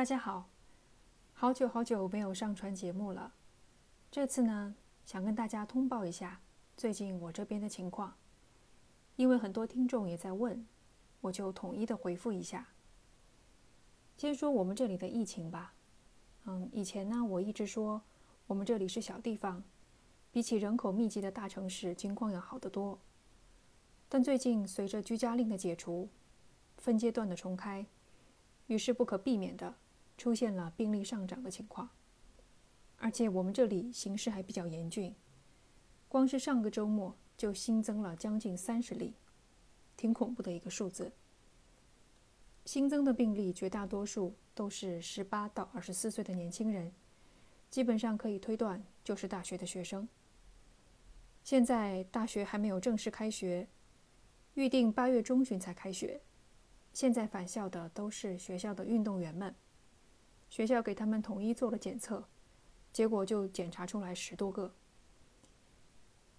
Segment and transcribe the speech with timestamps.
[0.00, 0.48] 大家好，
[1.34, 3.34] 好久好久没有上传节目了。
[4.10, 6.40] 这次呢，想跟大家通报一下
[6.74, 8.14] 最近我这边的情况，
[9.16, 10.66] 因为很多听众也在问，
[11.20, 12.68] 我就统一的回复一下。
[14.16, 15.74] 先说我们这里的疫情吧。
[16.46, 18.00] 嗯，以前呢，我一直说
[18.46, 19.62] 我们这里是小地方，
[20.32, 22.98] 比起人口密集的大城市，情况要好得多。
[24.08, 26.08] 但最近随着居家令的解除，
[26.78, 27.84] 分阶段的重开，
[28.68, 29.74] 于是不可避免的
[30.20, 31.88] 出现了病例上涨的情况。
[32.98, 35.14] 而且我们这里形势还比较严峻，
[36.08, 39.14] 光是上个周末就新增了将近三十例，
[39.96, 41.10] 挺恐怖的一个数字。
[42.66, 46.92] 新增的病例绝大多数都是十八到二十四岁的年轻人，
[47.70, 50.06] 基本上可以推断就是大学的学生。
[51.42, 53.66] 现在大学还没有正式开学，
[54.52, 56.20] 预定八月中旬才开学。
[56.92, 59.54] 现在返校的都是学校的运动员们，
[60.50, 62.24] 学校给他们统一做了检测，
[62.92, 64.74] 结果就检查出来十多个。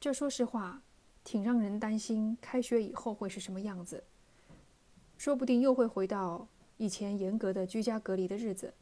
[0.01, 0.81] 这说实话，
[1.23, 4.03] 挺让人担心，开学以后会是什么样子？
[5.17, 8.73] 说不定又会回到以前严格的居家隔离的日子。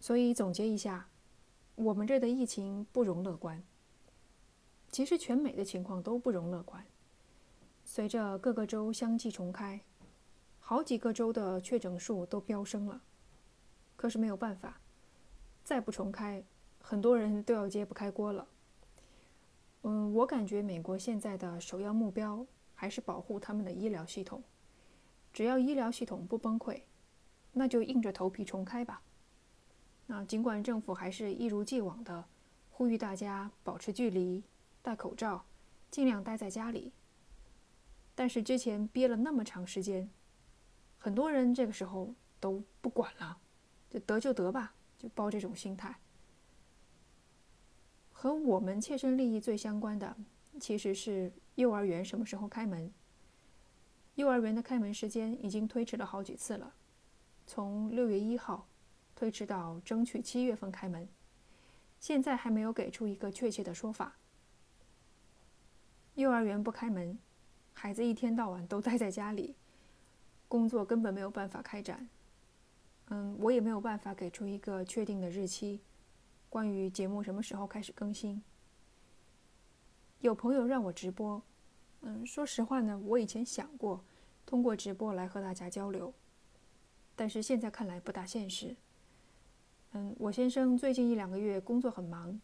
[0.00, 1.08] 所以总结一下，
[1.74, 3.62] 我们这的疫情不容乐观。
[4.90, 6.82] 其实全美的情况都不容乐观。
[7.84, 9.80] 随着各个州相继重开，
[10.58, 13.02] 好几个州的确诊数都飙升了。
[13.96, 14.78] 可是没有办法，
[15.64, 16.44] 再不重开，
[16.80, 18.46] 很多人都要揭不开锅了。
[19.82, 24.42] 嗯，我感觉美国现在的首要目标还是保护他们的医疗系统。
[25.32, 26.82] 只要医疗系统不崩溃，
[27.52, 29.02] 那就硬着头皮重开吧。
[30.06, 32.24] 那尽管政府还是一如既往的
[32.70, 34.42] 呼吁大家保持距离、
[34.82, 35.44] 戴口罩、
[35.90, 36.92] 尽量待在家里。
[38.14, 40.08] 但是之前憋了那么长时间，
[40.98, 43.38] 很多人这个时候都不管了，
[43.90, 45.96] 就得就得吧，就抱这种心态。
[48.12, 50.16] 和我们切身利益最相关的，
[50.58, 52.92] 其实是幼儿园什么时候开门。
[54.14, 56.74] 幼儿园的开门时间已经推迟了好几次了，
[57.46, 58.66] 从六月一号
[59.14, 61.06] 推迟到争取七月份开门，
[62.00, 64.16] 现在还没有给出一个确切的说法。
[66.14, 67.18] 幼儿园不开门。
[67.78, 69.54] 孩子一天到晚都待在家里，
[70.48, 72.08] 工作根本没有办法开展。
[73.08, 75.80] 嗯，我也没有办法给出一个确定的日期，
[76.48, 78.42] 关于节目什么时候开始更新。
[80.20, 81.40] 有朋友让我直播，
[82.00, 84.02] 嗯，说实话呢，我以前想过
[84.44, 86.12] 通过直播来和大家交流，
[87.14, 88.74] 但是现在看来不大现实。
[89.92, 92.40] 嗯，我先生最近一两个月工作很忙，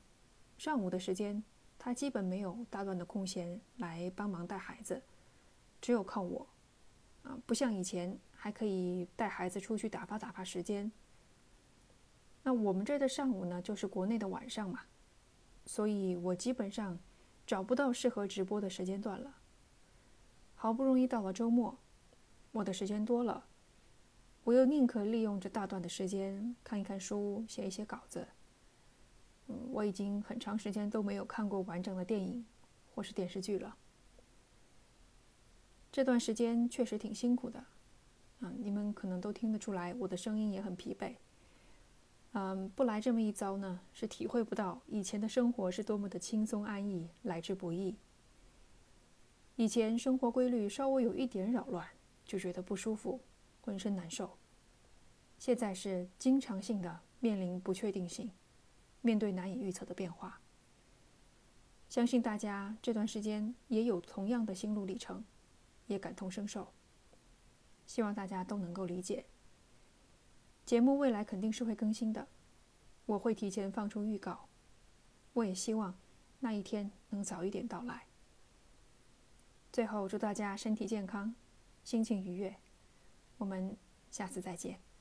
[0.58, 1.42] 上午的时间
[1.78, 5.02] 他基本没有大段的空闲来帮忙带孩子。
[5.80, 6.46] 只有靠我，
[7.22, 10.91] 啊，不像以前还可以带孩子出去打发打发时间。
[12.43, 14.81] 那我们这的上午呢，就是国内的晚上嘛，
[15.65, 16.99] 所以我基本上
[17.47, 19.37] 找不到适合直播的时间段了。
[20.56, 21.78] 好不容易到了周末，
[22.50, 23.44] 我的时间多了，
[24.43, 28.27] 我又宁可利用这大段的时间看一看书，写一些稿子。
[29.47, 32.44] 嗯，我已经很长时间都没有看过完整的电影
[32.94, 33.77] 或是电视剧了。
[35.92, 37.58] 这段时间确实挺辛苦的，
[38.41, 41.16] 啊，你们可能都听得出来，我的声音也很疲惫。
[42.32, 47.94] 嗯，不来这么一遭呢，是体会不到以前的生活是多么的轻松安逸，来之不易。
[49.56, 51.86] 以前生活规律稍微有一点扰乱，
[52.24, 53.20] 就觉得不舒服，
[53.60, 54.38] 浑身难受。
[55.38, 58.30] 现在是经常性的面临不确定性，
[59.03, 60.41] 面对难以预测的变化。
[61.91, 65.22] 相信大家这段时间也有同样的心路历程。
[65.87, 66.72] 也感同身受，
[67.87, 69.26] 希望大家都能够理解。
[70.65, 72.28] 节目未来肯定是会更新的，
[73.06, 74.48] 我会提前放出预告。
[75.32, 75.98] 我也希望
[76.41, 78.06] 那一天能早一点到来。
[79.72, 81.34] 最后，祝大家身体健康，
[81.82, 82.54] 心情愉悦。
[83.38, 83.76] 我们
[84.10, 84.91] 下次再见。